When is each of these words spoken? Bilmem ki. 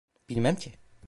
Bilmem 0.29 0.55
ki. 0.55 0.73